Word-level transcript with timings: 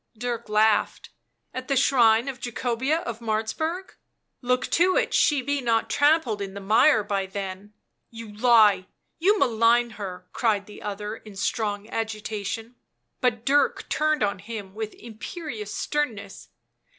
Dirk 0.17 0.49
laughed." 0.49 1.11
At 1.53 1.67
the 1.67 1.75
shrine 1.77 2.27
of 2.27 2.39
Jacobea 2.39 3.01
of 3.03 3.19
Martz 3.19 3.55
burg? 3.55 3.93
Look 4.41 4.65
to 4.71 4.97
it 4.97 5.13
she 5.13 5.43
be 5.43 5.61
not 5.61 5.91
trampled 5.91 6.41
in 6.41 6.55
the 6.55 6.59
mire 6.59 7.03
by 7.03 7.27
then."" 7.27 7.73
You 8.09 8.35
lie, 8.35 8.87
you 9.19 9.37
malign 9.37 9.91
her!" 9.91 10.27
cried 10.33 10.65
the 10.65 10.81
other 10.81 11.17
in 11.17 11.35
strong 11.35 11.87
agitation. 11.87 12.77
But 13.19 13.45
Dirk 13.45 13.87
turned 13.89 14.23
on 14.23 14.39
him 14.39 14.73
with 14.73 14.95
imperious 14.95 15.71
sternness. 15.71 16.49